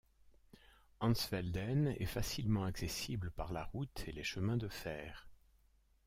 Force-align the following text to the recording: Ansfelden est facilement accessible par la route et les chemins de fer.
Ansfelden 0.99 1.89
est 1.99 2.07
facilement 2.07 2.63
accessible 2.63 3.29
par 3.29 3.53
la 3.53 3.65
route 3.65 4.03
et 4.07 4.11
les 4.11 4.23
chemins 4.23 4.57
de 4.57 4.67
fer. 4.67 5.29